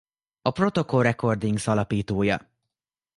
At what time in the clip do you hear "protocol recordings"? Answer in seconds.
0.51-1.65